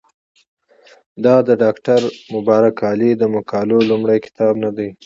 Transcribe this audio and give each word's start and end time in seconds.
دا 1.23 1.35
د 1.47 1.49
ډاکټر 1.63 2.01
مبارک 2.33 2.75
علي 2.89 3.11
د 3.17 3.23
مقالو 3.35 3.77
لومړی 3.89 4.17
کتاب 4.25 4.53
نه 4.63 4.71
دی. 4.77 4.89